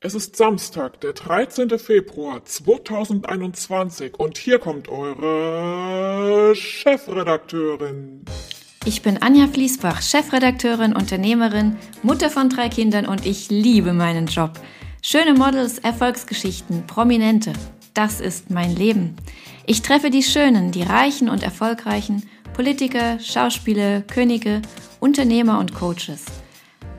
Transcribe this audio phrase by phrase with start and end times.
[0.00, 1.76] Es ist Samstag, der 13.
[1.76, 8.24] Februar 2021 und hier kommt eure Chefredakteurin.
[8.84, 11.74] Ich bin Anja Fließbach, Chefredakteurin, Unternehmerin,
[12.04, 14.52] Mutter von drei Kindern und ich liebe meinen Job.
[15.02, 17.52] Schöne Models, Erfolgsgeschichten, Prominente.
[17.92, 19.16] Das ist mein Leben.
[19.66, 22.22] Ich treffe die Schönen, die Reichen und Erfolgreichen,
[22.54, 24.62] Politiker, Schauspieler, Könige,
[25.00, 26.26] Unternehmer und Coaches.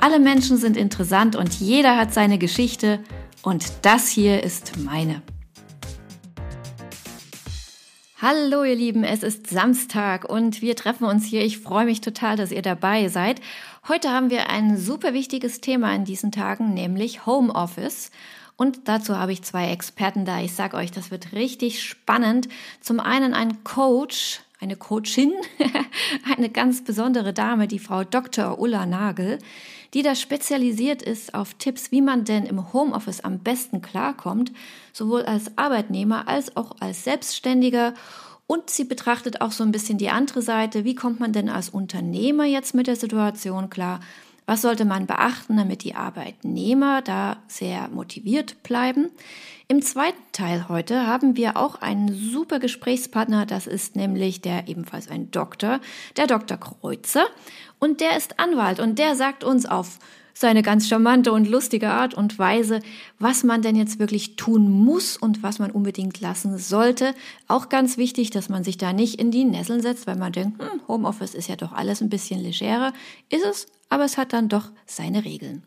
[0.01, 3.03] Alle Menschen sind interessant und jeder hat seine Geschichte
[3.41, 5.21] und das hier ist meine.
[8.21, 11.43] Hallo ihr Lieben, es ist Samstag und wir treffen uns hier.
[11.43, 13.41] Ich freue mich total, dass ihr dabei seid.
[13.89, 18.11] Heute haben wir ein super wichtiges Thema in diesen Tagen, nämlich Homeoffice.
[18.55, 20.39] Und dazu habe ich zwei Experten da.
[20.39, 22.47] Ich sage euch, das wird richtig spannend.
[22.79, 25.33] Zum einen ein Coach, eine Coachin,
[26.37, 28.59] eine ganz besondere Dame, die Frau Dr.
[28.59, 29.39] Ulla Nagel,
[29.93, 34.51] die da spezialisiert ist auf Tipps, wie man denn im Homeoffice am besten klarkommt,
[34.93, 37.93] sowohl als Arbeitnehmer als auch als Selbstständiger.
[38.47, 40.83] Und sie betrachtet auch so ein bisschen die andere Seite.
[40.83, 43.99] Wie kommt man denn als Unternehmer jetzt mit der Situation klar?
[44.49, 49.11] Was sollte man beachten, damit die Arbeitnehmer da sehr motiviert bleiben?
[49.67, 53.45] Im zweiten Teil heute haben wir auch einen super Gesprächspartner.
[53.45, 55.79] Das ist nämlich der ebenfalls ein Doktor,
[56.17, 56.57] der Dr.
[56.57, 57.27] Kreuzer.
[57.77, 59.99] Und der ist Anwalt und der sagt uns auf
[60.39, 62.79] seine ganz charmante und lustige Art und Weise,
[63.19, 67.13] was man denn jetzt wirklich tun muss und was man unbedingt lassen sollte.
[67.49, 70.61] Auch ganz wichtig, dass man sich da nicht in die Nesseln setzt, weil man denkt,
[70.61, 72.93] hm, Homeoffice ist ja doch alles ein bisschen legerer.
[73.29, 75.63] Ist es, aber es hat dann doch seine Regeln.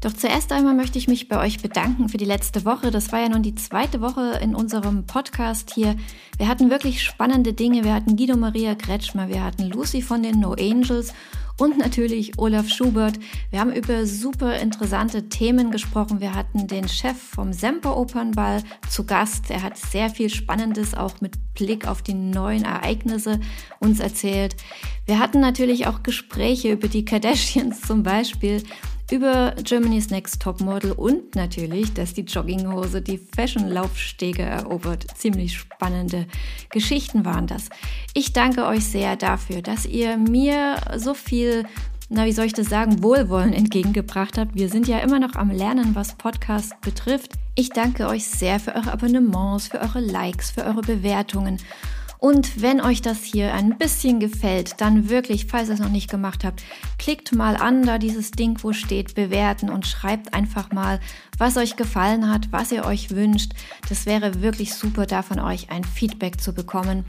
[0.00, 2.90] Doch zuerst einmal möchte ich mich bei euch bedanken für die letzte Woche.
[2.90, 5.96] Das war ja nun die zweite Woche in unserem Podcast hier.
[6.36, 7.84] Wir hatten wirklich spannende Dinge.
[7.84, 11.14] Wir hatten Guido Maria Kretschmer, wir hatten Lucy von den No Angels
[11.58, 13.18] und natürlich Olaf Schubert.
[13.50, 16.20] Wir haben über super interessante Themen gesprochen.
[16.20, 19.50] Wir hatten den Chef vom Semper Opernball zu Gast.
[19.50, 23.40] Er hat sehr viel Spannendes auch mit Blick auf die neuen Ereignisse
[23.78, 24.56] uns erzählt.
[25.06, 28.62] Wir hatten natürlich auch Gespräche über die Kardashians zum Beispiel
[29.10, 35.06] über Germany's Next Topmodel und natürlich, dass die Jogginghose die Fashion-Laufstege erobert.
[35.16, 36.26] Ziemlich spannende
[36.70, 37.68] Geschichten waren das.
[38.14, 41.64] Ich danke euch sehr dafür, dass ihr mir so viel
[42.10, 44.54] na, wie soll ich das sagen, Wohlwollen entgegengebracht habt.
[44.54, 47.32] Wir sind ja immer noch am Lernen, was Podcast betrifft.
[47.54, 51.58] Ich danke euch sehr für eure Abonnements, für eure Likes, für eure Bewertungen
[52.24, 56.08] und wenn euch das hier ein bisschen gefällt, dann wirklich, falls ihr es noch nicht
[56.08, 56.62] gemacht habt,
[56.98, 61.00] klickt mal an, da dieses Ding, wo steht, bewerten und schreibt einfach mal,
[61.36, 63.52] was euch gefallen hat, was ihr euch wünscht.
[63.90, 67.04] Das wäre wirklich super, da von euch ein Feedback zu bekommen.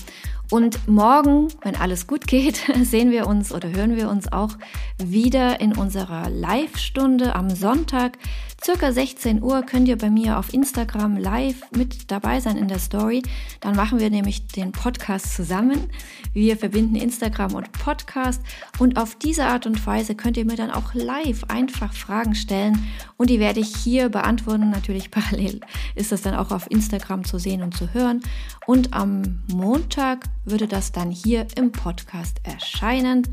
[0.51, 4.57] Und morgen, wenn alles gut geht, sehen wir uns oder hören wir uns auch
[4.97, 8.17] wieder in unserer Live-Stunde am Sonntag.
[8.63, 12.79] Circa 16 Uhr könnt ihr bei mir auf Instagram live mit dabei sein in der
[12.79, 13.21] Story.
[13.59, 15.89] Dann machen wir nämlich den Podcast zusammen.
[16.33, 18.41] Wir verbinden Instagram und Podcast
[18.79, 22.87] und auf diese Art und Weise könnt ihr mir dann auch live einfach Fragen stellen
[23.17, 24.71] und die werde ich hier beantworten.
[24.71, 25.61] Natürlich parallel
[25.93, 28.21] ist das dann auch auf Instagram zu sehen und zu hören.
[28.65, 33.27] Und am Montag würde das dann hier im Podcast erscheinen,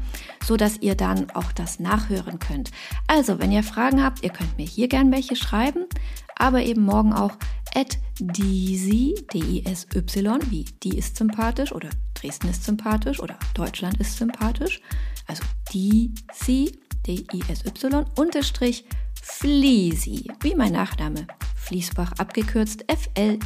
[0.45, 2.71] so dass ihr dann auch das nachhören könnt.
[3.07, 5.87] Also, wenn ihr Fragen habt, ihr könnt mir hier gern welche schreiben,
[6.37, 7.37] aber eben morgen auch
[7.75, 14.81] at DISY, D-I-S-Y, wie die ist sympathisch oder Dresden ist sympathisch oder Deutschland ist sympathisch.
[15.27, 15.43] Also
[15.73, 18.85] DISY, D-I-S-Y, unterstrich
[19.23, 21.27] Fleasy, wie mein Nachname.
[21.57, 23.39] Fließbach abgekürzt F-L-I-E-S-S-I.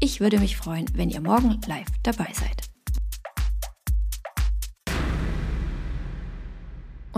[0.00, 2.67] Ich würde mich freuen, wenn ihr morgen live dabei seid.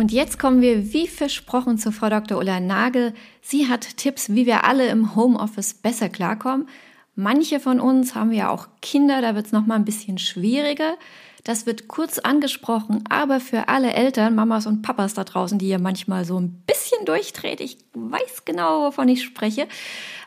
[0.00, 2.38] Und jetzt kommen wir wie versprochen zu Frau Dr.
[2.38, 3.12] Ulla Nagel.
[3.43, 6.71] Sie hat Tipps, wie wir alle im Homeoffice besser klarkommen.
[7.16, 10.97] Manche von uns haben ja auch Kinder, da wird es nochmal ein bisschen schwieriger.
[11.44, 15.78] Das wird kurz angesprochen, aber für alle Eltern, Mamas und Papas da draußen, die ja
[15.78, 19.69] manchmal so ein bisschen durchdreht, ich weiß genau, wovon ich spreche,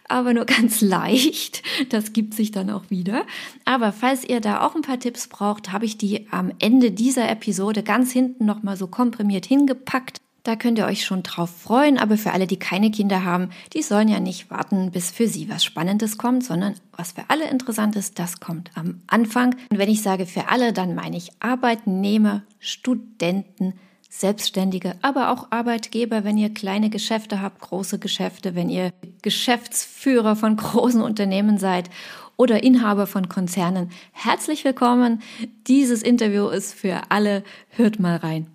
[0.08, 1.64] aber nur ganz leicht.
[1.90, 3.26] Das gibt sich dann auch wieder.
[3.66, 7.30] Aber falls ihr da auch ein paar Tipps braucht, habe ich die am Ende dieser
[7.30, 10.20] Episode ganz hinten nochmal so komprimiert hingepackt.
[10.44, 13.82] Da könnt ihr euch schon drauf freuen, aber für alle, die keine Kinder haben, die
[13.82, 17.96] sollen ja nicht warten, bis für sie was Spannendes kommt, sondern was für alle interessant
[17.96, 19.56] ist, das kommt am Anfang.
[19.72, 23.76] Und wenn ich sage für alle, dann meine ich Arbeitnehmer, Studenten,
[24.16, 28.94] Selbstständige, aber auch Arbeitgeber, wenn ihr kleine Geschäfte habt, große Geschäfte, wenn ihr
[29.24, 31.90] Geschäftsführer von großen Unternehmen seid
[32.38, 33.90] oder Inhaber von Konzernen.
[34.12, 35.24] Herzlich willkommen.
[35.66, 37.44] Dieses Interview ist für alle.
[37.70, 38.53] Hört mal rein.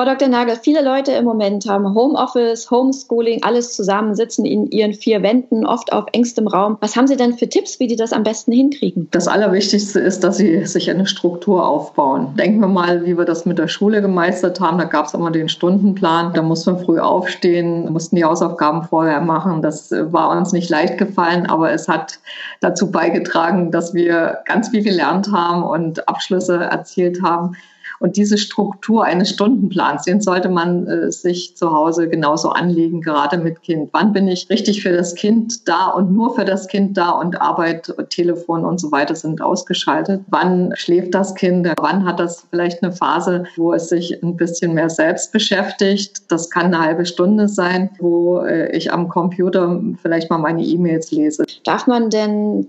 [0.00, 0.28] Frau Dr.
[0.28, 5.66] Nagel, viele Leute im Moment haben Homeoffice, Homeschooling, alles zusammen, sitzen in ihren vier Wänden,
[5.66, 6.78] oft auf engstem Raum.
[6.80, 9.08] Was haben Sie denn für Tipps, wie die das am besten hinkriegen?
[9.10, 12.34] Das Allerwichtigste ist, dass sie sich eine Struktur aufbauen.
[12.38, 14.78] Denken wir mal, wie wir das mit der Schule gemeistert haben.
[14.78, 16.32] Da gab es immer den Stundenplan.
[16.32, 19.60] Da mussten wir früh aufstehen, mussten die Hausaufgaben vorher machen.
[19.60, 22.20] Das war uns nicht leicht gefallen, aber es hat
[22.62, 27.54] dazu beigetragen, dass wir ganz viel gelernt haben und Abschlüsse erzielt haben.
[28.00, 33.36] Und diese Struktur eines Stundenplans, den sollte man äh, sich zu Hause genauso anlegen, gerade
[33.36, 33.90] mit Kind.
[33.92, 37.38] Wann bin ich richtig für das Kind da und nur für das Kind da und
[37.42, 40.22] Arbeit, Telefon und so weiter sind ausgeschaltet?
[40.28, 41.68] Wann schläft das Kind?
[41.78, 46.22] Wann hat das vielleicht eine Phase, wo es sich ein bisschen mehr selbst beschäftigt?
[46.28, 51.10] Das kann eine halbe Stunde sein, wo äh, ich am Computer vielleicht mal meine E-Mails
[51.10, 51.44] lese.
[51.64, 52.66] Darf man denn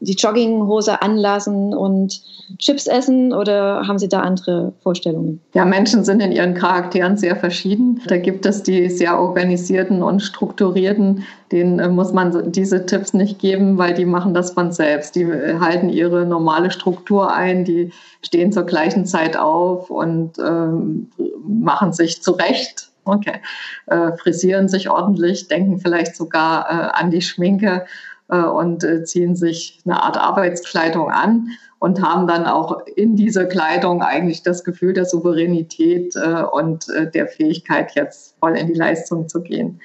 [0.00, 2.20] die Jogginghose anlassen und
[2.58, 5.40] Chips essen oder haben Sie da andere Vorstellungen?
[5.54, 8.00] Ja, Menschen sind in ihren Charakteren sehr verschieden.
[8.06, 13.38] Da gibt es die sehr organisierten und strukturierten, denen äh, muss man diese Tipps nicht
[13.38, 15.14] geben, weil die machen das von selbst.
[15.16, 17.92] Die äh, halten ihre normale Struktur ein, die
[18.22, 21.10] stehen zur gleichen Zeit auf und ähm,
[21.46, 22.90] machen sich zurecht.
[23.06, 23.40] Okay,
[23.86, 27.84] äh, frisieren sich ordentlich, denken vielleicht sogar äh, an die Schminke
[28.30, 31.48] äh, und ziehen sich eine Art Arbeitskleidung an
[31.84, 37.10] und haben dann auch in dieser Kleidung eigentlich das Gefühl der Souveränität äh, und äh,
[37.10, 39.82] der Fähigkeit, jetzt voll in die Leistung zu gehen.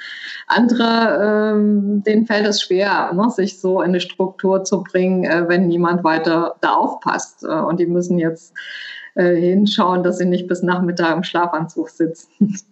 [0.47, 5.49] Andere, ähm, denen fällt es schwer, ne, sich so in eine Struktur zu bringen, äh,
[5.49, 7.43] wenn niemand weiter da aufpasst.
[7.43, 8.53] Äh, und die müssen jetzt
[9.15, 12.29] äh, hinschauen, dass sie nicht bis Nachmittag im Schlafanzug sitzen.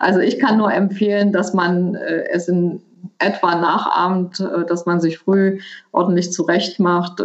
[0.00, 2.80] Also ich kann nur empfehlen, dass man äh, es in
[3.18, 5.60] etwa nachahmt, dass man sich früh
[5.92, 7.20] ordentlich zurecht macht.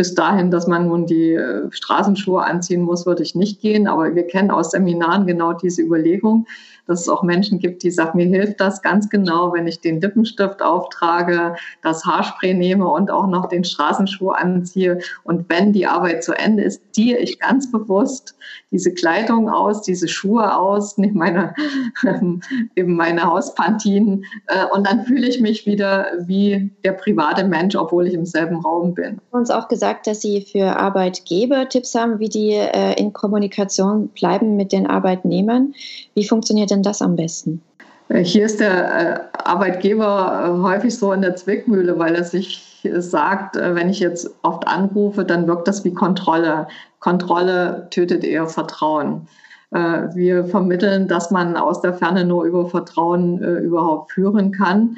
[0.00, 3.86] Bis dahin, dass man nun die äh, Straßenschuhe anziehen muss, würde ich nicht gehen.
[3.86, 6.46] Aber wir kennen aus Seminaren genau diese Überlegung
[6.90, 10.00] dass es auch Menschen gibt, die sagen, mir hilft das ganz genau, wenn ich den
[10.00, 14.98] Lippenstift auftrage, das Haarspray nehme und auch noch den Straßenschuh anziehe.
[15.22, 18.34] Und wenn die Arbeit zu Ende ist, ziehe ich ganz bewusst
[18.72, 21.54] diese Kleidung aus, diese Schuhe aus, nehme meine,
[22.74, 28.08] eben meine Hauspantinen äh, und dann fühle ich mich wieder wie der private Mensch, obwohl
[28.08, 29.20] ich im selben Raum bin.
[29.30, 34.56] Uns auch gesagt, dass Sie für Arbeitgeber Tipps haben, wie die äh, in Kommunikation bleiben
[34.56, 35.74] mit den Arbeitnehmern.
[36.14, 37.62] Wie funktioniert denn denn das am besten?
[38.08, 42.66] Äh, hier ist der äh, Arbeitgeber äh, häufig so in der Zwickmühle, weil er sich
[42.82, 46.66] sagt, wenn ich jetzt oft anrufe, dann wirkt das wie Kontrolle.
[46.98, 49.28] Kontrolle tötet eher Vertrauen.
[49.72, 54.96] Wir vermitteln, dass man aus der Ferne nur über Vertrauen überhaupt führen kann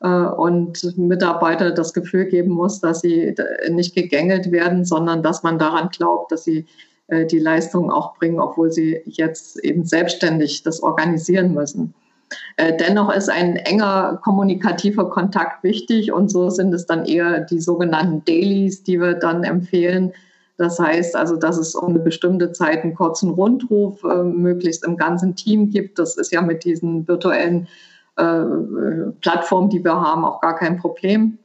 [0.00, 3.34] und Mitarbeiter das Gefühl geben muss, dass sie
[3.68, 6.64] nicht gegängelt werden, sondern dass man daran glaubt, dass sie
[7.08, 11.94] äh, die Leistung auch bringen, obwohl sie jetzt eben selbstständig das organisieren müssen.
[12.56, 17.60] Äh, dennoch ist ein enger kommunikativer Kontakt wichtig und so sind es dann eher die
[17.60, 20.12] sogenannten Dailies, die wir dann empfehlen.
[20.56, 24.96] Das heißt also, dass es um eine bestimmte Zeit einen kurzen Rundruf äh, möglichst im
[24.96, 25.98] ganzen Team gibt.
[25.98, 27.66] Das ist ja mit diesen virtuellen
[28.16, 28.44] äh,
[29.20, 31.38] Plattformen, die wir haben, auch gar kein Problem.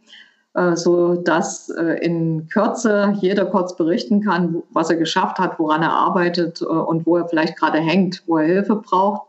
[0.55, 5.83] Äh, so dass äh, in Kürze jeder kurz berichten kann, was er geschafft hat, woran
[5.83, 9.23] er arbeitet äh, und wo er vielleicht gerade hängt, wo er Hilfe braucht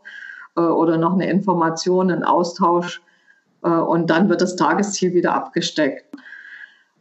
[0.53, 3.01] oder noch eine Information, einen Austausch.
[3.61, 6.03] Und dann wird das Tagesziel wieder abgesteckt.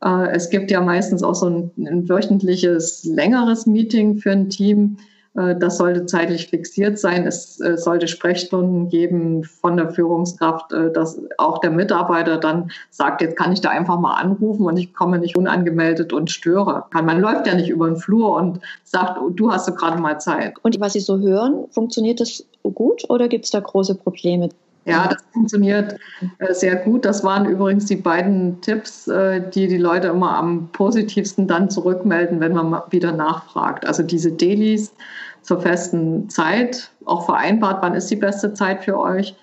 [0.02, 4.96] Es gibt ja meistens auch so ein, ein wöchentliches, längeres Meeting für ein Team,
[5.34, 7.26] äh, das sollte zeitlich fixiert sein.
[7.26, 13.20] Es äh, sollte Sprechstunden geben von der Führungskraft, äh, dass auch der Mitarbeiter dann sagt,
[13.20, 16.84] jetzt kann ich da einfach mal anrufen und ich komme nicht unangemeldet und störe.
[16.92, 20.20] Man läuft ja nicht über den Flur und sagt, oh, du hast du gerade mal
[20.20, 20.54] Zeit.
[20.62, 24.48] Und was Sie so hören, funktioniert das gut oder gibt es da große Probleme?
[24.86, 25.96] Ja, das funktioniert
[26.38, 27.04] äh, sehr gut.
[27.04, 32.40] Das waren übrigens die beiden Tipps, äh, die die Leute immer am positivsten dann zurückmelden,
[32.40, 33.86] wenn man wieder nachfragt.
[33.86, 34.94] Also diese Dailies
[35.42, 39.36] zur festen Zeit, auch vereinbart, wann ist die beste Zeit für euch.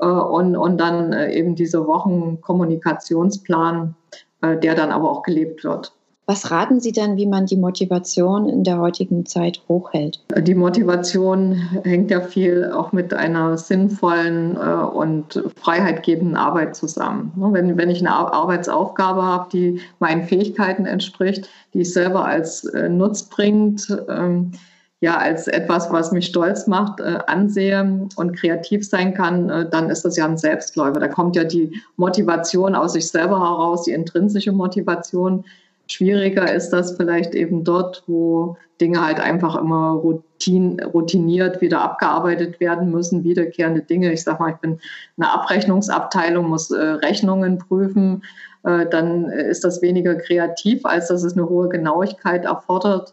[0.00, 3.94] Äh, und, und dann eben dieser Wochenkommunikationsplan,
[4.42, 5.92] der dann aber auch gelebt wird.
[6.26, 10.22] Was raten Sie denn, wie man die Motivation in der heutigen Zeit hochhält?
[10.38, 17.32] Die Motivation hängt ja viel auch mit einer sinnvollen äh, und freiheitgebenden Arbeit zusammen.
[17.34, 22.64] Ne, wenn, wenn ich eine Arbeitsaufgabe habe, die meinen Fähigkeiten entspricht, die ich selber als
[22.66, 24.52] äh, nutzbringend, ähm,
[25.00, 30.04] ja, als etwas, was mich stolz macht, äh, ansehe und kreativ sein kann, dann ist
[30.04, 31.00] das ja ein Selbstläufer.
[31.00, 35.44] Da kommt ja die Motivation aus sich selber heraus, die intrinsische Motivation
[35.92, 42.60] Schwieriger ist das vielleicht eben dort, wo Dinge halt einfach immer routin, routiniert wieder abgearbeitet
[42.60, 44.12] werden müssen, wiederkehrende Dinge.
[44.12, 44.80] Ich sage mal, ich bin
[45.18, 48.24] eine Abrechnungsabteilung, muss äh, Rechnungen prüfen.
[48.64, 53.12] Äh, dann ist das weniger kreativ, als dass es eine hohe Genauigkeit erfordert.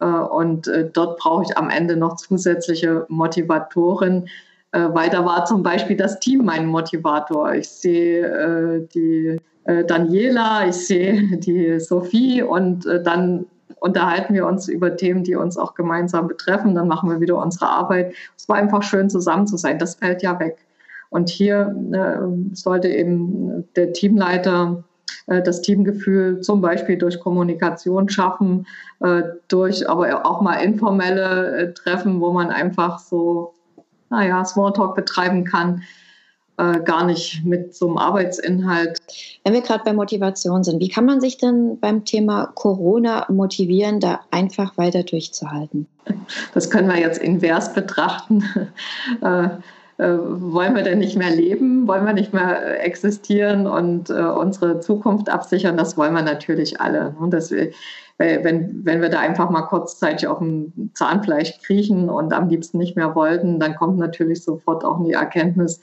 [0.00, 4.28] Äh, und äh, dort brauche ich am Ende noch zusätzliche Motivatoren,
[4.70, 7.54] äh, weil da war zum Beispiel das Team mein Motivator.
[7.54, 13.46] Ich sehe äh, die äh, Daniela, ich sehe die Sophie und äh, dann
[13.78, 16.74] unterhalten wir uns über Themen, die uns auch gemeinsam betreffen.
[16.74, 18.14] Dann machen wir wieder unsere Arbeit.
[18.36, 19.78] Es war einfach schön, zusammen zu sein.
[19.78, 20.58] Das fällt ja weg.
[21.08, 24.84] Und hier äh, sollte eben der Teamleiter
[25.26, 28.66] äh, das Teamgefühl zum Beispiel durch Kommunikation schaffen,
[29.00, 33.54] äh, durch aber auch mal informelle äh, Treffen, wo man einfach so,
[34.10, 35.82] naja, Smalltalk betreiben kann
[36.60, 38.98] äh, gar nicht mit so einem Arbeitsinhalt.
[39.44, 43.98] Wenn wir gerade bei Motivation sind, wie kann man sich denn beim Thema Corona motivieren,
[43.98, 45.86] da einfach weiter durchzuhalten?
[46.52, 48.44] Das können wir jetzt invers betrachten.
[50.00, 51.86] äh, äh, wollen wir denn nicht mehr leben?
[51.86, 55.76] Wollen wir nicht mehr existieren und äh, unsere Zukunft absichern?
[55.76, 57.14] Das wollen wir natürlich alle.
[57.20, 57.52] Und das,
[58.18, 62.96] wenn, wenn wir da einfach mal kurzzeitig auf dem Zahnfleisch kriechen und am liebsten nicht
[62.96, 65.80] mehr wollten, dann kommt natürlich sofort auch die Erkenntnis,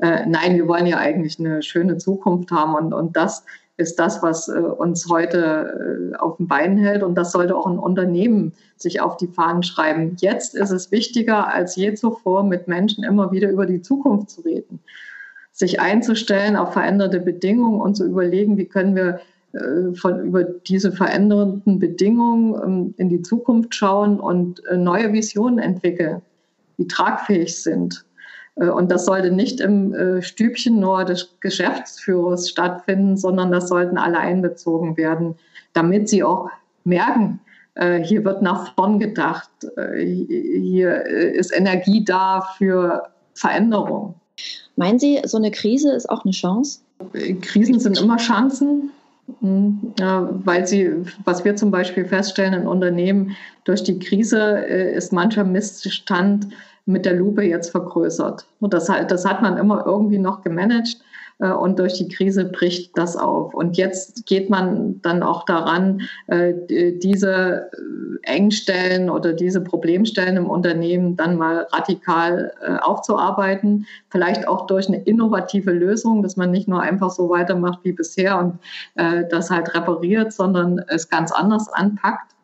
[0.00, 3.44] äh, nein, wir wollen ja eigentlich eine schöne Zukunft haben und, und das
[3.78, 7.66] ist das, was äh, uns heute äh, auf den Beinen hält und das sollte auch
[7.66, 10.16] ein Unternehmen sich auf die Fahnen schreiben.
[10.18, 14.40] Jetzt ist es wichtiger als je zuvor, mit Menschen immer wieder über die Zukunft zu
[14.42, 14.80] reden,
[15.52, 19.20] sich einzustellen auf veränderte Bedingungen und zu überlegen, wie können wir
[19.52, 26.20] äh, von über diese verändernden Bedingungen ähm, in die Zukunft schauen und neue Visionen entwickeln,
[26.78, 28.04] die tragfähig sind.
[28.58, 33.98] Äh, und das sollte nicht im äh, Stübchen nur des Geschäftsführers stattfinden, sondern das sollten
[33.98, 35.36] alle einbezogen werden,
[35.72, 36.50] damit sie auch
[36.84, 37.40] merken,
[37.74, 39.50] äh, hier wird nach vorn gedacht,
[39.96, 44.14] hier ist Energie da für Veränderung.
[44.76, 46.80] Meinen Sie, so eine Krise ist auch eine Chance?
[47.42, 48.90] Krisen sind immer Chancen.
[49.40, 50.90] Hm, weil sie,
[51.24, 56.48] was wir zum Beispiel feststellen in Unternehmen, durch die Krise ist mancher Missstand
[56.88, 58.46] mit der Lupe jetzt vergrößert.
[58.60, 60.96] Und das, das hat man immer irgendwie noch gemanagt
[61.38, 63.52] äh, und durch die Krise bricht das auf.
[63.52, 70.48] Und jetzt geht man dann auch daran, äh, diese äh, Engstellen oder diese Problemstellen im
[70.48, 72.52] Unternehmen dann mal radikal
[72.82, 77.92] aufzuarbeiten, vielleicht auch durch eine innovative Lösung, dass man nicht nur einfach so weitermacht wie
[77.92, 78.58] bisher und
[79.30, 82.34] das halt repariert, sondern es ganz anders anpackt.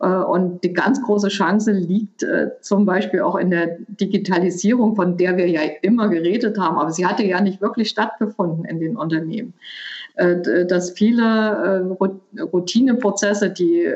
[0.00, 5.16] Äh, und die ganz große Chance liegt äh, zum Beispiel auch in der Digitalisierung, von
[5.16, 8.96] der wir ja immer geredet haben, aber sie hatte ja nicht wirklich stattgefunden in den
[8.96, 9.54] Unternehmen.
[10.16, 11.96] Äh, dass viele
[12.38, 13.88] Routineprozesse, die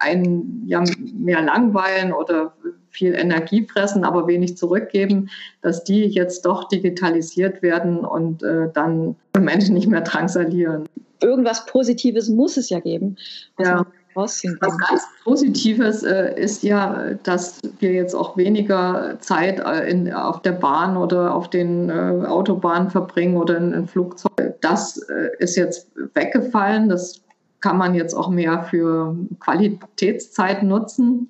[0.00, 0.82] einen ja
[1.14, 2.54] mehr langweilen oder
[2.90, 5.28] viel Energie fressen, aber wenig zurückgeben,
[5.60, 10.88] dass die jetzt doch digitalisiert werden und dann Menschen nicht mehr drangsalieren.
[11.20, 13.16] Irgendwas Positives muss es ja geben.
[13.58, 13.84] ja
[14.16, 20.12] rausziehen Was ganz Positives äh, ist ja, dass wir jetzt auch weniger Zeit äh, in,
[20.12, 24.54] auf der Bahn oder auf den äh, Autobahnen verbringen oder in, in Flugzeugen.
[24.60, 26.88] Das äh, ist jetzt weggefallen.
[26.88, 27.22] Das
[27.60, 31.28] kann man jetzt auch mehr für Qualitätszeit nutzen.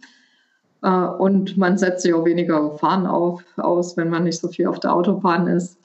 [0.82, 4.66] Äh, und man setzt sich auch weniger Gefahren auf, aus, wenn man nicht so viel
[4.66, 5.78] auf der Autobahn ist.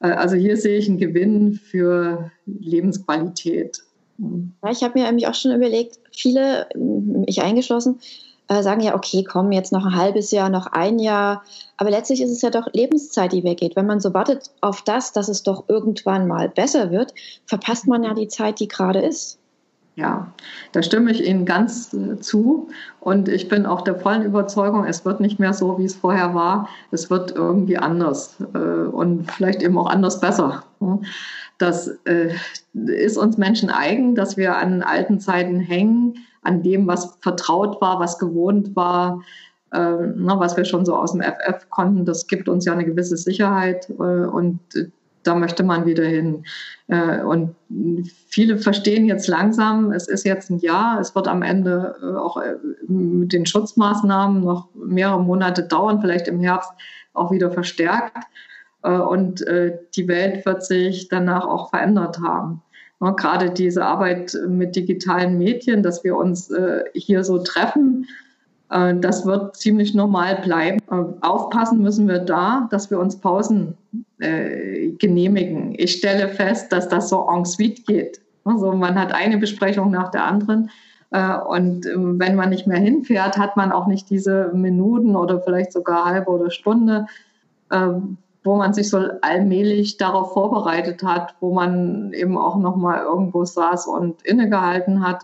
[0.00, 3.82] Äh, also hier sehe ich einen Gewinn für Lebensqualität.
[4.18, 6.68] Ja, ich habe mir nämlich auch schon überlegt, viele,
[7.26, 8.00] ich eingeschlossen,
[8.48, 11.42] äh, sagen ja, okay, komm, jetzt noch ein halbes Jahr, noch ein Jahr.
[11.76, 13.76] Aber letztlich ist es ja doch Lebenszeit, die weggeht.
[13.76, 17.14] Wenn man so wartet auf das, dass es doch irgendwann mal besser wird,
[17.46, 19.38] verpasst man ja die Zeit, die gerade ist.
[19.94, 20.32] Ja,
[20.70, 22.68] da stimme ich Ihnen ganz äh, zu.
[23.00, 26.34] Und ich bin auch der vollen Überzeugung, es wird nicht mehr so, wie es vorher
[26.34, 26.68] war.
[26.92, 30.62] Es wird irgendwie anders äh, und vielleicht eben auch anders besser.
[31.58, 32.30] Das äh,
[32.72, 37.98] ist uns Menschen eigen, dass wir an alten Zeiten hängen, an dem, was vertraut war,
[37.98, 39.22] was gewohnt war,
[39.72, 42.04] äh, na, was wir schon so aus dem FF konnten.
[42.04, 44.60] Das gibt uns ja eine gewisse Sicherheit äh, und
[45.28, 46.44] da möchte man wieder hin.
[46.88, 47.54] Äh, und
[48.28, 52.38] viele verstehen jetzt langsam, es ist jetzt ein Jahr, es wird am Ende äh, auch
[52.38, 52.54] äh,
[52.86, 56.70] mit den Schutzmaßnahmen noch mehrere Monate dauern, vielleicht im Herbst
[57.12, 58.16] auch wieder verstärkt.
[58.88, 62.62] Äh, und äh, die Welt wird sich danach auch verändert haben.
[63.00, 68.06] Gerade diese Arbeit mit digitalen Medien, dass wir uns äh, hier so treffen,
[68.68, 70.78] das wird ziemlich normal bleiben.
[71.22, 73.78] Aufpassen müssen wir da, dass wir uns Pausen
[74.18, 75.74] genehmigen.
[75.78, 78.20] Ich stelle fest, dass das so en suite geht.
[78.44, 80.68] Also man hat eine Besprechung nach der anderen.
[81.48, 85.72] Und ähm, wenn man nicht mehr hinfährt, hat man auch nicht diese Minuten oder vielleicht
[85.72, 87.06] sogar halbe oder Stunde,
[87.72, 93.02] ähm, wo man sich so allmählich darauf vorbereitet hat, wo man eben auch noch mal
[93.02, 95.22] irgendwo saß und innegehalten hat,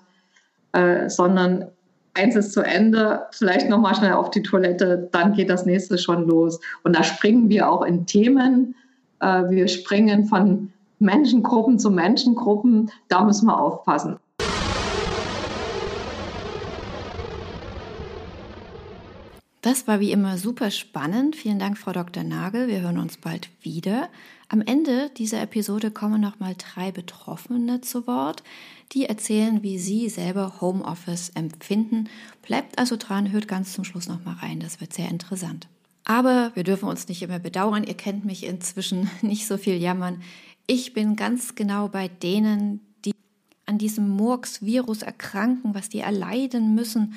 [0.73, 1.67] äh, sondern
[2.15, 5.99] eins ist zu Ende, vielleicht noch mal schnell auf die Toilette, dann geht das nächste
[5.99, 6.61] schon los.
[6.83, 8.75] Und da springen wir auch in Themen.
[9.21, 12.91] Äh, wir springen von Menschengruppen zu Menschengruppen.
[13.09, 14.19] Da müssen wir aufpassen.
[19.65, 21.37] Das war wie immer super spannend.
[21.37, 22.23] Vielen Dank, Frau Dr.
[22.23, 22.69] Nagel.
[22.69, 24.11] Wir hören uns bald wieder.
[24.51, 28.43] Am Ende dieser Episode kommen noch mal drei Betroffene zu Wort,
[28.93, 32.11] die erzählen, wie sie selber Homeoffice empfinden.
[32.43, 34.61] Bleibt also dran, hört ganz zum Schluss noch mal rein.
[34.61, 35.67] Das wird sehr interessant.
[36.05, 37.85] Aber wir dürfen uns nicht immer bedauern.
[37.85, 40.21] Ihr kennt mich inzwischen nicht so viel jammern.
[40.67, 43.15] Ich bin ganz genau bei denen, die
[43.65, 47.15] an diesem Murks-Virus erkranken, was die erleiden müssen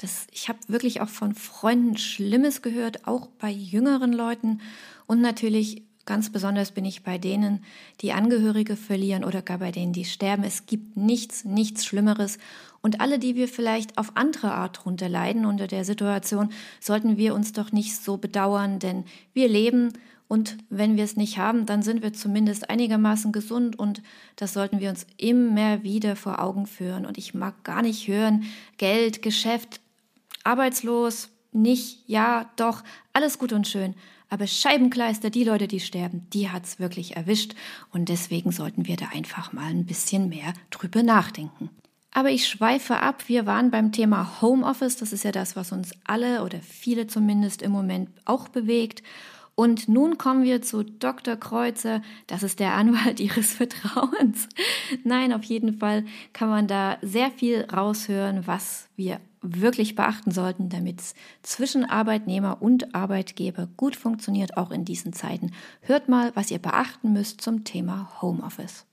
[0.00, 4.60] das, ich habe wirklich auch von Freunden Schlimmes gehört, auch bei jüngeren Leuten.
[5.06, 7.62] Und natürlich ganz besonders bin ich bei denen,
[8.00, 10.42] die Angehörige verlieren oder gar bei denen, die sterben.
[10.42, 12.38] Es gibt nichts, nichts Schlimmeres.
[12.80, 16.48] Und alle, die wir vielleicht auf andere Art drunter leiden unter der Situation,
[16.80, 19.04] sollten wir uns doch nicht so bedauern, denn
[19.34, 19.92] wir leben
[20.28, 24.00] und wenn wir es nicht haben, dann sind wir zumindest einigermaßen gesund und
[24.36, 27.04] das sollten wir uns immer wieder vor Augen führen.
[27.04, 28.44] Und ich mag gar nicht hören,
[28.78, 29.80] Geld, Geschäft,
[30.44, 32.82] Arbeitslos, nicht, ja, doch,
[33.12, 33.94] alles gut und schön.
[34.28, 37.54] Aber Scheibenkleister, die Leute, die sterben, die hat's wirklich erwischt.
[37.92, 41.70] Und deswegen sollten wir da einfach mal ein bisschen mehr drüber nachdenken.
[42.12, 43.24] Aber ich schweife ab.
[43.28, 44.96] Wir waren beim Thema Homeoffice.
[44.96, 49.02] Das ist ja das, was uns alle oder viele zumindest im Moment auch bewegt.
[49.56, 51.36] Und nun kommen wir zu Dr.
[51.36, 52.00] Kreuzer.
[52.28, 54.48] Das ist der Anwalt Ihres Vertrauens.
[55.04, 60.68] Nein, auf jeden Fall kann man da sehr viel raushören, was wir wirklich beachten sollten,
[60.68, 65.52] damit es zwischen Arbeitnehmer und Arbeitgeber gut funktioniert, auch in diesen Zeiten.
[65.80, 68.86] Hört mal, was ihr beachten müsst zum Thema Homeoffice.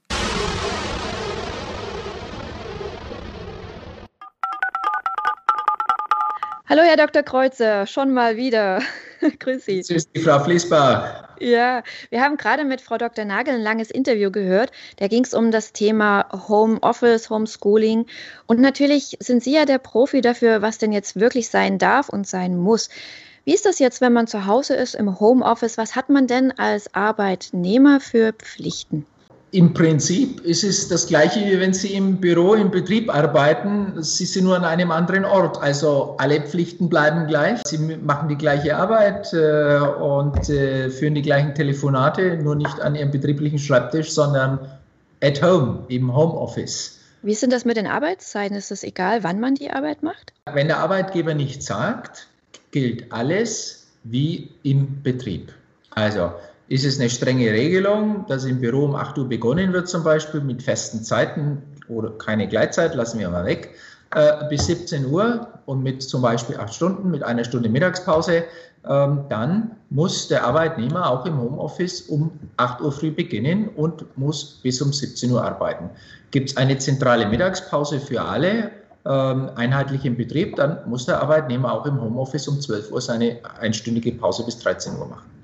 [6.70, 7.24] Hallo, Herr Dr.
[7.24, 8.82] Kreuzer, schon mal wieder.
[9.40, 9.82] Grüß Sie.
[9.82, 11.27] Grüß Sie, Frau Fließbar.
[11.40, 13.26] Ja, wir haben gerade mit Frau Dr.
[13.26, 14.72] Nagel ein langes Interview gehört.
[14.98, 18.08] Da ging es um das Thema Home Office, Homeschooling.
[18.48, 22.28] Und natürlich sind Sie ja der Profi dafür, was denn jetzt wirklich sein darf und
[22.28, 22.90] sein muss.
[23.46, 25.78] Wie ist das jetzt, wenn man zu Hause ist im Homeoffice?
[25.78, 29.06] Was hat man denn als Arbeitnehmer für Pflichten?
[29.52, 34.04] Im Prinzip ist es das Gleiche, wie wenn Sie im Büro, im Betrieb arbeiten.
[34.04, 35.62] Sie sind nur an einem anderen Ort.
[35.62, 37.62] Also alle Pflichten bleiben gleich.
[37.66, 42.96] Sie machen die gleiche Arbeit äh, und äh, führen die gleichen Telefonate, nur nicht an
[42.96, 44.60] Ihrem betrieblichen Schreibtisch, sondern
[45.24, 47.00] at home, im Homeoffice.
[47.22, 48.56] Wie sind das mit den Arbeitszeiten?
[48.58, 50.34] Ist es egal, wann man die Arbeit macht?
[50.52, 52.28] Wenn der Arbeitgeber nichts sagt,
[52.72, 55.54] gilt alles wie im Betrieb.
[55.92, 56.32] Also
[56.70, 60.42] ist es eine strenge Regelung, dass im Büro um 8 Uhr begonnen wird, zum Beispiel
[60.42, 63.76] mit festen Zeiten oder keine Gleitzeit, lassen wir mal weg,
[64.16, 68.44] äh, bis 17 Uhr und mit zum Beispiel 8 Stunden, mit einer Stunde Mittagspause,
[68.88, 74.60] ähm, dann muss der Arbeitnehmer auch im Homeoffice um 8 Uhr früh beginnen und muss
[74.62, 75.90] bis um 17 Uhr arbeiten.
[76.32, 78.72] Gibt es eine zentrale Mittagspause für alle,
[79.06, 83.38] ähm, einheitlich im Betrieb, dann muss der Arbeitnehmer auch im Homeoffice um 12 Uhr seine
[83.60, 85.37] einstündige Pause bis 13 Uhr machen.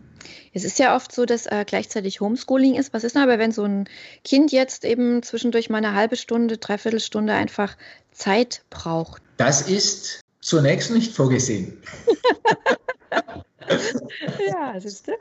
[0.54, 2.94] Es ist ja oft so, dass äh, gleichzeitig Homeschooling ist.
[2.94, 3.90] Was ist denn aber, wenn so ein
[4.24, 7.76] Kind jetzt eben zwischendurch mal eine halbe Stunde, dreiviertel Stunde einfach
[8.12, 9.22] Zeit braucht?
[9.38, 11.82] Das ist zunächst nicht vorgesehen.
[14.48, 15.12] ja, siehst du.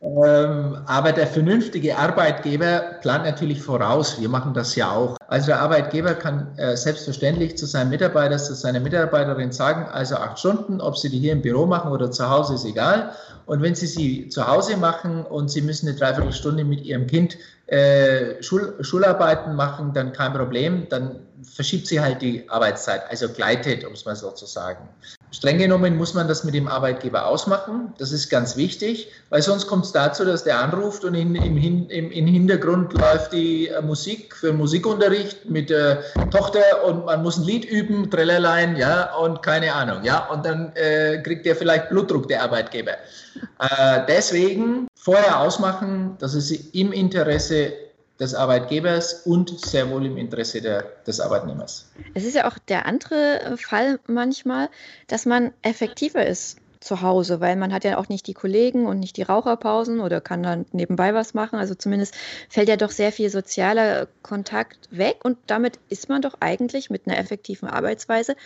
[0.00, 4.20] Ähm, aber der vernünftige Arbeitgeber plant natürlich voraus.
[4.20, 5.16] Wir machen das ja auch.
[5.28, 10.38] Also der Arbeitgeber kann äh, selbstverständlich zu seinem Mitarbeiter, zu seiner Mitarbeiterin sagen, also acht
[10.38, 13.12] Stunden, ob sie die hier im Büro machen oder zu Hause, ist egal.
[13.46, 17.36] Und wenn Sie sie zu Hause machen und Sie müssen eine Dreiviertelstunde mit Ihrem Kind
[17.66, 23.84] äh, Schul Schularbeiten machen, dann kein Problem, dann verschiebt sie halt die Arbeitszeit, also gleitet,
[23.84, 24.88] um es mal so zu sagen.
[25.32, 27.94] Streng genommen muss man das mit dem Arbeitgeber ausmachen.
[27.96, 31.56] Das ist ganz wichtig, weil sonst kommt es dazu, dass der anruft und in, im,
[31.56, 37.38] im, im Hintergrund läuft die äh, Musik für Musikunterricht mit der Tochter und man muss
[37.38, 41.88] ein Lied üben, Trellerlein, ja, und keine Ahnung, ja, und dann äh, kriegt der vielleicht
[41.88, 42.92] Blutdruck, der Arbeitgeber.
[42.92, 47.72] Äh, deswegen vorher ausmachen, dass es im Interesse
[48.22, 51.90] des Arbeitgebers und sehr wohl im Interesse der, des Arbeitnehmers.
[52.14, 54.68] Es ist ja auch der andere Fall manchmal,
[55.08, 59.00] dass man effektiver ist zu Hause, weil man hat ja auch nicht die Kollegen und
[59.00, 61.58] nicht die Raucherpausen oder kann dann nebenbei was machen.
[61.58, 62.14] Also zumindest
[62.48, 67.06] fällt ja doch sehr viel sozialer Kontakt weg und damit ist man doch eigentlich mit
[67.06, 68.36] einer effektiven Arbeitsweise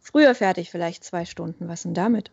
[0.00, 1.68] früher fertig, vielleicht zwei Stunden.
[1.68, 2.32] Was denn damit?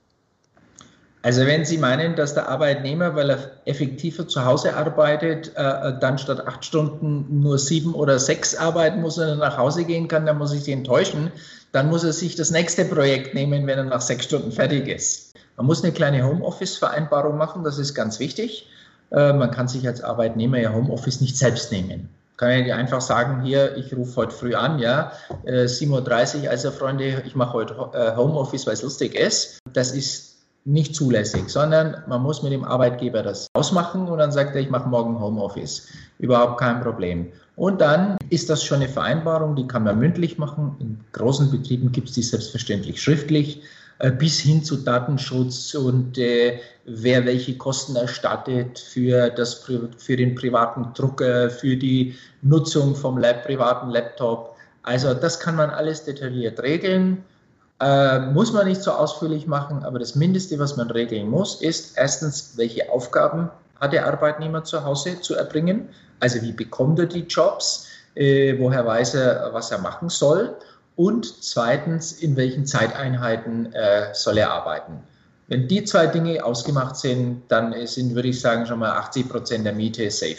[1.24, 6.18] Also wenn Sie meinen, dass der Arbeitnehmer, weil er effektiver zu Hause arbeitet, äh, dann
[6.18, 10.26] statt acht Stunden nur sieben oder sechs arbeiten muss und dann nach Hause gehen kann,
[10.26, 11.32] dann muss ich Sie enttäuschen.
[11.74, 15.34] Dann muss er sich das nächste Projekt nehmen, wenn er nach sechs Stunden fertig ist.
[15.58, 18.68] Man muss eine kleine Homeoffice-Vereinbarung machen, das ist ganz wichtig.
[19.12, 22.10] Äh, man kann sich als Arbeitnehmer ja Homeoffice nicht selbst nehmen
[22.42, 25.12] kann ich einfach sagen, hier, ich rufe heute früh an, ja,
[25.46, 29.60] 7.30 Uhr, also Freunde, ich mache heute äh, Homeoffice, weil es lustig ist.
[29.72, 30.31] Das ist
[30.65, 34.69] nicht zulässig, sondern man muss mit dem Arbeitgeber das ausmachen und dann sagt er, ich
[34.69, 35.88] mache morgen Homeoffice.
[36.19, 37.32] Überhaupt kein Problem.
[37.56, 40.76] Und dann ist das schon eine Vereinbarung, die kann man mündlich machen.
[40.80, 43.62] In großen Betrieben gibt es die selbstverständlich schriftlich,
[44.00, 49.65] äh, bis hin zu Datenschutz und äh, wer welche Kosten erstattet für, das,
[49.97, 54.56] für den privaten Drucker, für die Nutzung vom Lab, privaten Laptop.
[54.84, 57.24] Also das kann man alles detailliert regeln.
[57.82, 61.98] Äh, muss man nicht so ausführlich machen, aber das Mindeste, was man regeln muss, ist
[61.98, 65.89] erstens, welche Aufgaben hat der Arbeitnehmer zu Hause zu erbringen?
[66.20, 67.88] Also wie bekommt er die Jobs?
[68.13, 70.56] Äh, woher weiß er, was er machen soll?
[70.96, 75.00] Und zweitens, in welchen Zeiteinheiten äh, soll er arbeiten?
[75.48, 79.65] Wenn die zwei Dinge ausgemacht sind, dann sind, würde ich sagen, schon mal 80 Prozent
[79.65, 80.38] der Miete safe.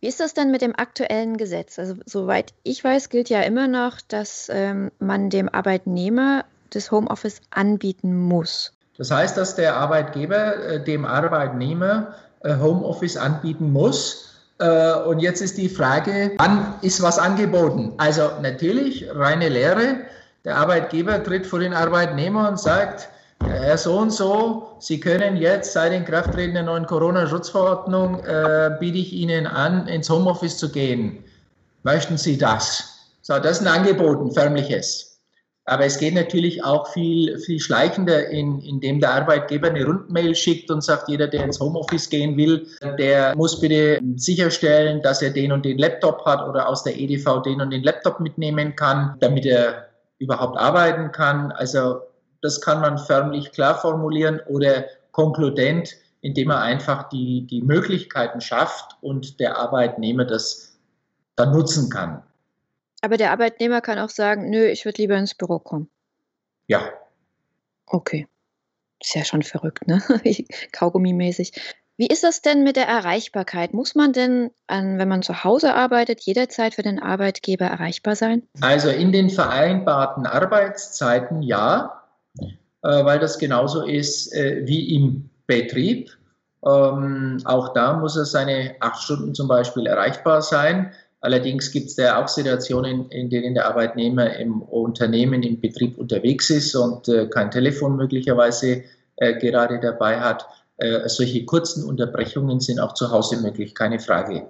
[0.00, 1.78] Wie ist das denn mit dem aktuellen Gesetz?
[1.78, 7.40] Also soweit ich weiß, gilt ja immer noch, dass ähm, man dem Arbeitnehmer des Homeoffice
[7.50, 8.72] anbieten muss.
[8.98, 14.34] Das heißt, dass der Arbeitgeber äh, dem Arbeitnehmer äh, Homeoffice anbieten muss.
[14.58, 17.92] Äh, und jetzt ist die Frage, wann ist was angeboten?
[17.98, 19.96] Also natürlich reine Lehre.
[20.44, 23.08] Der Arbeitgeber tritt vor den Arbeitnehmer und sagt,
[23.44, 28.98] Herr so und so, Sie können jetzt seit den Krafttreten der neuen Corona-Schutzverordnung, äh, biete
[28.98, 31.24] ich Ihnen an, ins Homeoffice zu gehen.
[31.82, 32.92] Möchten Sie das?
[33.22, 35.11] So, das ist ein Angebot, ein förmliches.
[35.64, 40.70] Aber es geht natürlich auch viel, viel schleichender, in, indem der Arbeitgeber eine Rundmail schickt
[40.72, 42.66] und sagt, jeder, der ins Homeoffice gehen will,
[42.98, 47.42] der muss bitte sicherstellen, dass er den und den Laptop hat oder aus der EDV
[47.42, 51.52] den und den Laptop mitnehmen kann, damit er überhaupt arbeiten kann.
[51.52, 52.00] Also
[52.40, 58.96] das kann man förmlich klar formulieren oder konkludent, indem er einfach die, die Möglichkeiten schafft
[59.00, 60.76] und der Arbeitnehmer das
[61.36, 62.22] dann nutzen kann.
[63.02, 65.90] Aber der Arbeitnehmer kann auch sagen, nö, ich würde lieber ins Büro kommen.
[66.68, 66.88] Ja.
[67.86, 68.28] Okay.
[69.02, 70.00] Ist ja schon verrückt, ne?
[70.72, 71.52] Kaugummi-mäßig.
[71.98, 73.74] Wie ist das denn mit der Erreichbarkeit?
[73.74, 78.44] Muss man denn, wenn man zu Hause arbeitet, jederzeit für den Arbeitgeber erreichbar sein?
[78.60, 82.02] Also in den vereinbarten Arbeitszeiten ja,
[82.38, 86.10] äh, weil das genauso ist äh, wie im Betrieb.
[86.64, 90.92] Ähm, auch da muss er seine acht Stunden zum Beispiel erreichbar sein.
[91.22, 96.50] Allerdings gibt es da auch Situationen, in denen der Arbeitnehmer im Unternehmen, im Betrieb unterwegs
[96.50, 98.82] ist und äh, kein Telefon möglicherweise
[99.16, 100.46] äh, gerade dabei hat.
[100.78, 104.48] Äh, solche kurzen Unterbrechungen sind auch zu Hause möglich, keine Frage.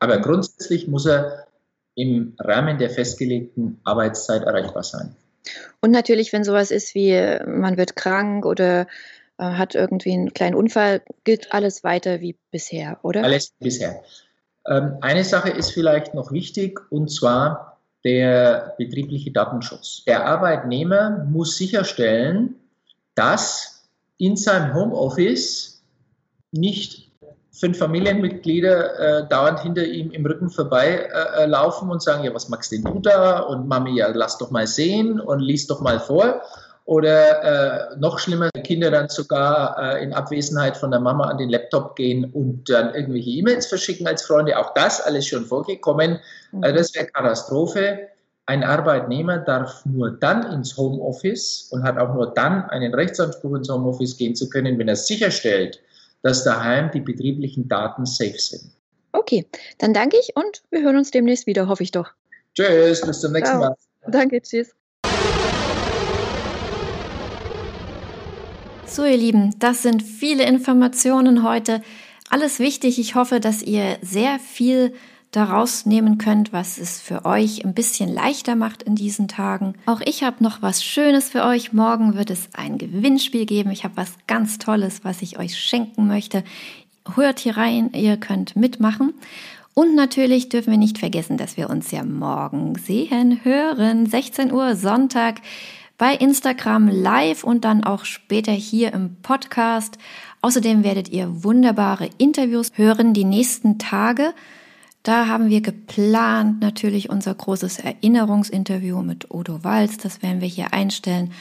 [0.00, 1.46] Aber grundsätzlich muss er
[1.94, 5.14] im Rahmen der festgelegten Arbeitszeit erreichbar sein.
[5.80, 7.12] Und natürlich, wenn sowas ist wie
[7.46, 8.88] man wird krank oder
[9.38, 13.22] äh, hat irgendwie einen kleinen Unfall, gilt alles weiter wie bisher, oder?
[13.22, 14.02] Alles bisher.
[14.68, 20.04] Ähm, eine Sache ist vielleicht noch wichtig, und zwar der betriebliche Datenschutz.
[20.06, 22.54] Der Arbeitnehmer muss sicherstellen,
[23.14, 25.82] dass in seinem Homeoffice
[26.52, 27.10] nicht
[27.50, 32.48] fünf Familienmitglieder äh, dauernd hinter ihm im Rücken vorbei äh, äh und sagen, ja, was
[32.48, 33.40] magst denn du da?
[33.40, 36.40] Und Mami, ja, lass doch mal sehen und lies doch mal vor
[36.88, 41.50] oder äh, noch schlimmer, Kinder dann sogar äh, in Abwesenheit von der Mama an den
[41.50, 44.58] Laptop gehen und dann irgendwelche E-Mails verschicken als Freunde.
[44.58, 46.18] Auch das alles schon vorgekommen.
[46.50, 46.64] Mhm.
[46.64, 48.08] Also das wäre Katastrophe.
[48.46, 53.68] Ein Arbeitnehmer darf nur dann ins Homeoffice und hat auch nur dann einen Rechtsanspruch ins
[53.68, 55.82] Homeoffice gehen zu können, wenn er sicherstellt,
[56.22, 58.62] dass daheim die betrieblichen Daten safe sind.
[59.12, 59.44] Okay,
[59.76, 62.08] dann danke ich und wir hören uns demnächst wieder, hoffe ich doch.
[62.54, 63.68] Tschüss, bis zum nächsten Ciao.
[63.68, 63.76] Mal.
[64.10, 64.77] Danke, tschüss.
[68.90, 71.82] So, ihr Lieben, das sind viele Informationen heute.
[72.30, 72.98] Alles wichtig.
[72.98, 74.94] Ich hoffe, dass ihr sehr viel
[75.30, 79.74] daraus nehmen könnt, was es für euch ein bisschen leichter macht in diesen Tagen.
[79.84, 81.74] Auch ich habe noch was Schönes für euch.
[81.74, 83.70] Morgen wird es ein Gewinnspiel geben.
[83.70, 86.42] Ich habe was ganz Tolles, was ich euch schenken möchte.
[87.14, 89.12] Hört hier rein, ihr könnt mitmachen.
[89.74, 94.06] Und natürlich dürfen wir nicht vergessen, dass wir uns ja morgen sehen, hören.
[94.06, 95.42] 16 Uhr Sonntag
[95.98, 99.98] bei Instagram live und dann auch später hier im Podcast.
[100.40, 104.32] Außerdem werdet ihr wunderbare Interviews hören die nächsten Tage.
[105.02, 109.98] Da haben wir geplant natürlich unser großes Erinnerungsinterview mit Odo Walz.
[109.98, 111.32] Das werden wir hier einstellen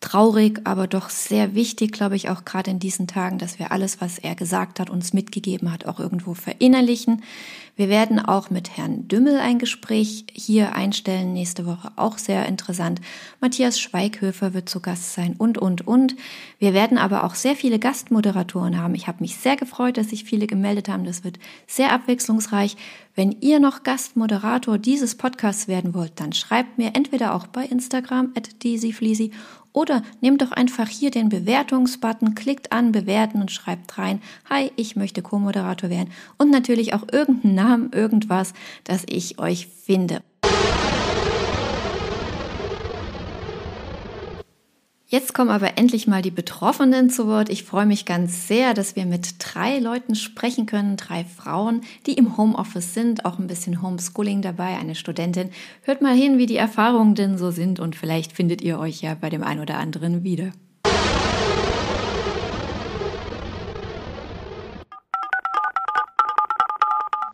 [0.00, 4.00] traurig, aber doch sehr wichtig, glaube ich, auch gerade in diesen Tagen, dass wir alles,
[4.00, 7.22] was er gesagt hat, uns mitgegeben hat, auch irgendwo verinnerlichen.
[7.76, 13.02] Wir werden auch mit Herrn Dümmel ein Gespräch hier einstellen, nächste Woche auch sehr interessant.
[13.42, 16.16] Matthias Schweighöfer wird zu Gast sein und, und, und.
[16.58, 18.94] Wir werden aber auch sehr viele Gastmoderatoren haben.
[18.94, 21.04] Ich habe mich sehr gefreut, dass sich viele gemeldet haben.
[21.04, 22.78] Das wird sehr abwechslungsreich.
[23.14, 28.32] Wenn ihr noch Gastmoderator dieses Podcasts werden wollt, dann schreibt mir entweder auch bei Instagram
[28.34, 28.54] at
[29.76, 34.96] oder nehmt doch einfach hier den Bewertungsbutton, klickt an Bewerten und schreibt rein, hi, ich
[34.96, 38.52] möchte Co-Moderator werden und natürlich auch irgendeinen Namen, irgendwas,
[38.84, 40.22] das ich euch finde.
[45.08, 47.48] Jetzt kommen aber endlich mal die Betroffenen zu Wort.
[47.48, 52.14] Ich freue mich ganz sehr, dass wir mit drei Leuten sprechen können, drei Frauen, die
[52.14, 55.50] im Homeoffice sind, auch ein bisschen Homeschooling dabei, eine Studentin.
[55.82, 59.14] Hört mal hin, wie die Erfahrungen denn so sind und vielleicht findet ihr euch ja
[59.14, 60.50] bei dem einen oder anderen wieder.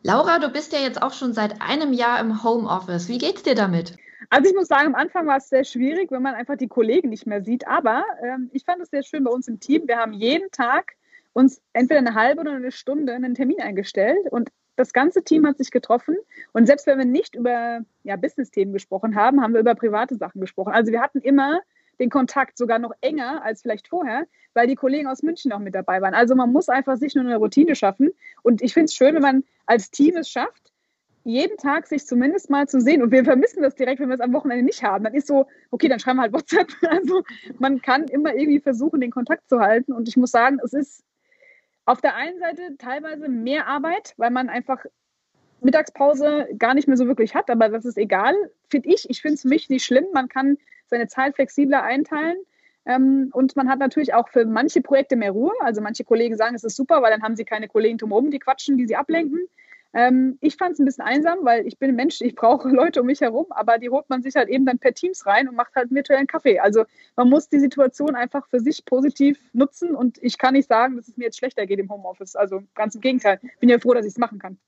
[0.04, 3.08] Laura, du bist ja jetzt auch schon seit einem Jahr im Homeoffice.
[3.08, 3.96] Wie geht's dir damit?
[4.30, 7.10] Also ich muss sagen, am Anfang war es sehr schwierig, wenn man einfach die Kollegen
[7.10, 7.68] nicht mehr sieht.
[7.68, 9.86] Aber ähm, ich fand es sehr schön bei uns im Team.
[9.86, 10.94] Wir haben jeden Tag
[11.34, 15.58] uns entweder eine halbe oder eine Stunde einen Termin eingestellt und das ganze Team hat
[15.58, 16.16] sich getroffen.
[16.52, 20.40] Und selbst wenn wir nicht über ja, Business-Themen gesprochen haben, haben wir über private Sachen
[20.40, 20.72] gesprochen.
[20.72, 21.60] Also wir hatten immer
[22.00, 25.74] den Kontakt sogar noch enger als vielleicht vorher, weil die Kollegen aus München auch mit
[25.74, 26.14] dabei waren.
[26.14, 28.10] Also man muss einfach sich nur eine Routine schaffen.
[28.42, 30.72] Und ich finde es schön, wenn man als Team es schafft,
[31.24, 33.02] jeden Tag sich zumindest mal zu sehen.
[33.02, 35.04] Und wir vermissen das direkt, wenn wir es am Wochenende nicht haben.
[35.04, 36.68] Dann ist so, okay, dann schreiben wir halt WhatsApp.
[36.88, 37.22] Also
[37.58, 39.92] man kann immer irgendwie versuchen, den Kontakt zu halten.
[39.92, 41.04] Und ich muss sagen, es ist
[41.84, 44.84] auf der einen Seite teilweise mehr Arbeit, weil man einfach
[45.60, 47.50] Mittagspause gar nicht mehr so wirklich hat.
[47.50, 48.34] Aber das ist egal,
[48.68, 49.08] finde ich.
[49.08, 50.06] Ich finde es für mich nicht schlimm.
[50.12, 52.36] Man kann seine Zeit flexibler einteilen.
[52.84, 55.52] Ähm, und man hat natürlich auch für manche Projekte mehr Ruhe.
[55.60, 58.38] Also manche Kollegen sagen, es ist super, weil dann haben sie keine Kollegen drumherum, die
[58.38, 59.46] quatschen, die sie ablenken.
[59.94, 63.00] Ähm, ich fand es ein bisschen einsam, weil ich bin ein Mensch, ich brauche Leute
[63.00, 65.54] um mich herum, aber die holt man sich halt eben dann per Teams rein und
[65.54, 66.58] macht halt einen virtuellen Kaffee.
[66.58, 70.96] Also man muss die Situation einfach für sich positiv nutzen und ich kann nicht sagen,
[70.96, 72.36] dass es mir jetzt schlechter geht im Homeoffice.
[72.36, 73.38] Also ganz im Gegenteil.
[73.60, 74.58] Bin ja froh, dass ich es machen kann.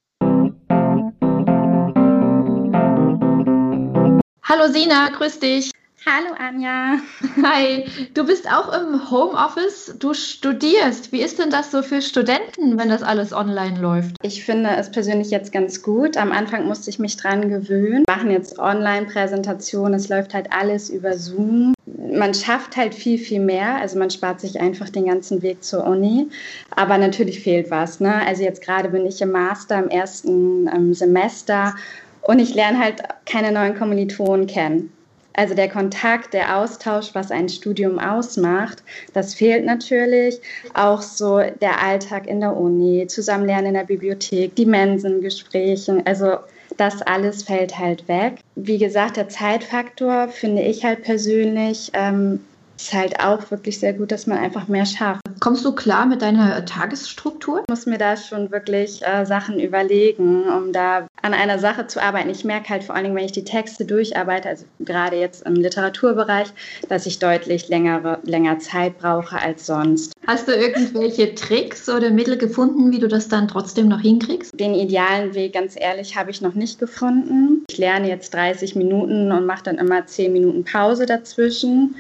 [4.47, 5.71] Hallo Sina, grüß dich.
[6.07, 6.99] Hallo Anja.
[7.43, 11.13] Hi, du bist auch im Homeoffice, du studierst.
[11.13, 14.17] Wie ist denn das so für Studenten, wenn das alles online läuft?
[14.21, 16.19] Ich finde es persönlich jetzt ganz gut.
[16.19, 18.05] Am Anfang musste ich mich dran gewöhnen.
[18.07, 21.73] Wir machen jetzt Online-Präsentationen, es läuft halt alles über Zoom.
[21.87, 23.77] Man schafft halt viel, viel mehr.
[23.77, 26.29] Also man spart sich einfach den ganzen Weg zur Uni.
[26.77, 28.01] Aber natürlich fehlt was.
[28.01, 28.15] Ne?
[28.27, 31.75] Also jetzt gerade bin ich im Master im ersten ähm, Semester
[32.21, 34.94] und ich lerne halt keine neuen Kommilitonen kennen.
[35.35, 40.41] Also der Kontakt, der Austausch, was ein Studium ausmacht, das fehlt natürlich.
[40.75, 46.37] Auch so der Alltag in der Uni, Zusammenlernen in der Bibliothek, die Mensengespräche, also
[46.77, 48.39] das alles fällt halt weg.
[48.55, 52.41] Wie gesagt, der Zeitfaktor finde ich halt persönlich ähm,
[52.77, 55.21] ist halt auch wirklich sehr gut, dass man einfach mehr schafft.
[55.41, 57.61] Kommst du klar mit deiner Tagesstruktur?
[57.61, 62.03] Ich muss mir da schon wirklich äh, Sachen überlegen, um da an einer Sache zu
[62.03, 62.31] arbeiten.
[62.31, 65.55] Ich merke halt vor allen Dingen, wenn ich die Texte durcharbeite, also gerade jetzt im
[65.55, 66.49] Literaturbereich,
[66.89, 70.13] dass ich deutlich längere, länger Zeit brauche als sonst.
[70.27, 74.59] Hast du irgendwelche Tricks oder Mittel gefunden, wie du das dann trotzdem noch hinkriegst?
[74.59, 77.65] Den idealen Weg, ganz ehrlich, habe ich noch nicht gefunden.
[77.69, 81.97] Ich lerne jetzt 30 Minuten und mache dann immer 10 Minuten Pause dazwischen.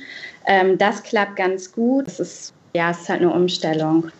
[0.46, 2.06] Ähm, das klappt ganz gut.
[2.06, 4.10] Es ist, ja, es ist halt eine Umstellung.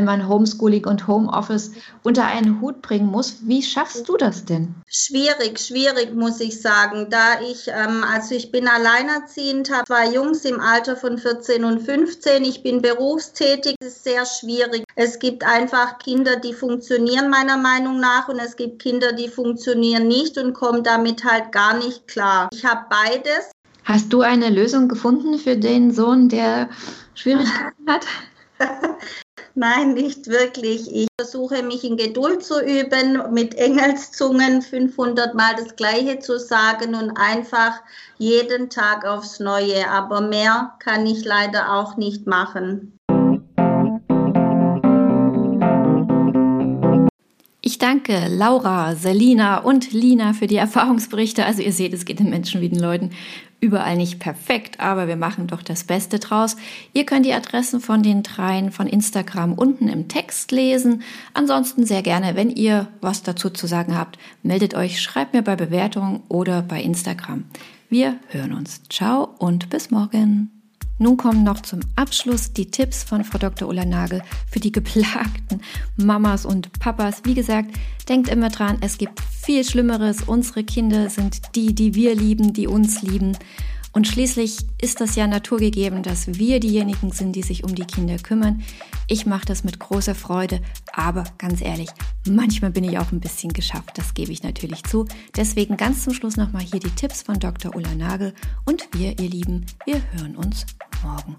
[0.00, 3.40] Wenn man Homeschooling und Homeoffice unter einen Hut bringen muss.
[3.42, 4.74] Wie schaffst du das denn?
[4.86, 10.46] Schwierig, schwierig muss ich sagen, da ich, ähm, also ich bin alleinerziehend, habe zwei Jungs
[10.46, 14.84] im Alter von 14 und 15, ich bin berufstätig, es ist sehr schwierig.
[14.96, 20.08] Es gibt einfach Kinder, die funktionieren meiner Meinung nach und es gibt Kinder, die funktionieren
[20.08, 22.48] nicht und kommen damit halt gar nicht klar.
[22.54, 23.50] Ich habe beides.
[23.84, 26.70] Hast du eine Lösung gefunden für den Sohn, der
[27.14, 28.06] Schwierigkeiten hat?
[29.60, 30.90] Nein, nicht wirklich.
[30.90, 36.94] Ich versuche mich in Geduld zu üben, mit Engelszungen 500 Mal das Gleiche zu sagen
[36.94, 37.82] und einfach
[38.16, 39.86] jeden Tag aufs Neue.
[39.90, 42.98] Aber mehr kann ich leider auch nicht machen.
[47.60, 51.44] Ich danke Laura, Selina und Lina für die Erfahrungsberichte.
[51.44, 53.10] Also ihr seht, es geht den Menschen wie den Leuten
[53.60, 56.56] überall nicht perfekt, aber wir machen doch das Beste draus.
[56.92, 61.02] Ihr könnt die Adressen von den dreien von Instagram unten im Text lesen.
[61.34, 65.56] Ansonsten sehr gerne, wenn ihr was dazu zu sagen habt, meldet euch, schreibt mir bei
[65.56, 67.44] Bewertungen oder bei Instagram.
[67.88, 68.82] Wir hören uns.
[68.88, 70.59] Ciao und bis morgen.
[71.02, 73.66] Nun kommen noch zum Abschluss die Tipps von Frau Dr.
[73.66, 75.62] Ulla Nagel für die geplagten
[75.96, 77.22] Mamas und Papas.
[77.24, 77.70] Wie gesagt,
[78.06, 80.20] denkt immer dran, es gibt viel Schlimmeres.
[80.20, 83.34] Unsere Kinder sind die, die wir lieben, die uns lieben.
[83.92, 88.18] Und schließlich ist das ja naturgegeben, dass wir diejenigen sind, die sich um die Kinder
[88.18, 88.62] kümmern.
[89.08, 90.60] Ich mache das mit großer Freude,
[90.92, 91.88] aber ganz ehrlich,
[92.28, 95.06] manchmal bin ich auch ein bisschen geschafft, das gebe ich natürlich zu.
[95.34, 97.74] Deswegen ganz zum Schluss nochmal hier die Tipps von Dr.
[97.74, 98.34] Ulla Nagel
[98.66, 100.66] und wir, ihr Lieben, wir hören uns
[101.02, 101.36] morgen.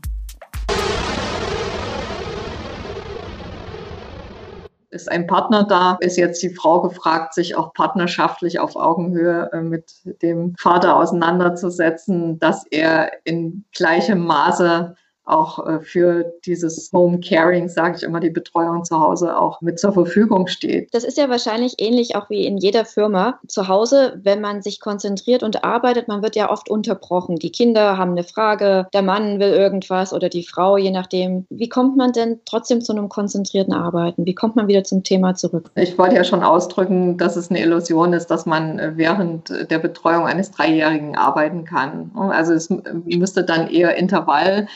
[4.91, 9.62] ist ein Partner da, ist jetzt die Frau gefragt, sich auch partnerschaftlich auf Augenhöhe äh,
[9.62, 17.69] mit dem Vater auseinanderzusetzen, dass er in gleichem Maße auch äh, für dieses Home Caring,
[17.69, 20.89] sage ich immer, die Betreuung zu Hause auch mit zur Verfügung steht.
[20.93, 23.39] Das ist ja wahrscheinlich ähnlich auch wie in jeder Firma.
[23.47, 27.36] Zu Hause, wenn man sich konzentriert und arbeitet, man wird ja oft unterbrochen.
[27.38, 31.45] Die Kinder haben eine Frage, der Mann will irgendwas oder die Frau, je nachdem.
[31.49, 34.25] Wie kommt man denn trotzdem zu einem konzentrierten Arbeiten?
[34.25, 35.71] Wie kommt man wieder zum Thema zurück?
[35.75, 39.79] Ich wollte ja schon ausdrücken, dass es eine Illusion ist, dass man äh, während der
[39.79, 42.12] Betreuung eines Dreijährigen arbeiten kann.
[42.15, 42.69] Also es
[43.05, 44.67] müsste dann eher Intervall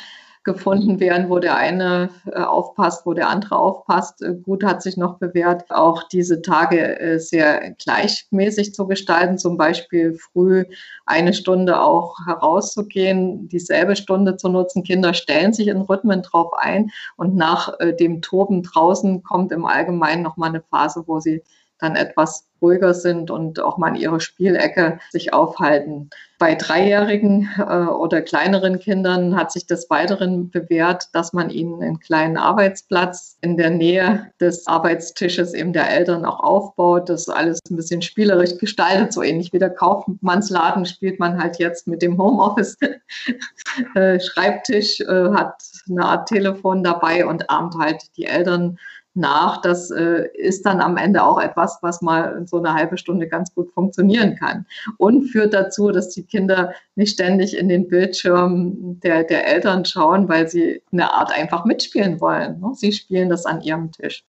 [0.45, 4.21] gefunden werden, wo der eine äh, aufpasst, wo der andere aufpasst.
[4.21, 9.57] Äh, gut hat sich noch bewährt, auch diese Tage äh, sehr gleichmäßig zu gestalten, zum
[9.57, 10.65] Beispiel früh
[11.05, 14.83] eine Stunde auch herauszugehen, dieselbe Stunde zu nutzen.
[14.83, 20.23] Kinder stellen sich in Rhythmen drauf ein und nach dem Toben draußen kommt im Allgemeinen
[20.23, 21.43] noch mal eine Phase, wo sie
[21.79, 26.09] dann etwas ruhiger sind und auch mal in ihrer Spielecke sich aufhalten.
[26.39, 31.99] Bei Dreijährigen äh, oder kleineren Kindern hat sich des Weiteren bewährt, dass man ihnen einen
[31.99, 37.09] kleinen Arbeitsplatz in der Nähe des Arbeitstisches eben der Eltern auch aufbaut.
[37.09, 41.87] Das alles ein bisschen spielerisch gestaltet, so ähnlich wie der Kaufmannsladen spielt man halt jetzt
[41.87, 42.77] mit dem Homeoffice.
[43.93, 48.77] Äh, Schreibtisch äh, hat eine Art Telefon dabei und ahmt halt die Eltern
[49.15, 49.61] nach.
[49.61, 53.27] Das äh, ist dann am Ende auch etwas, was mal in so eine halbe Stunde
[53.27, 54.65] ganz gut funktionieren kann.
[54.97, 60.27] Und führt dazu, dass die Kinder nicht ständig in den Bildschirm der, der Eltern schauen,
[60.29, 62.59] weil sie eine Art einfach mitspielen wollen.
[62.59, 62.71] Ne?
[62.75, 64.23] Sie spielen das an ihrem Tisch.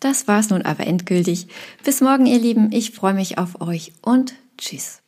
[0.00, 1.48] Das war's nun aber endgültig.
[1.82, 2.70] Bis morgen, ihr Lieben.
[2.72, 5.03] Ich freue mich auf euch und tschüss.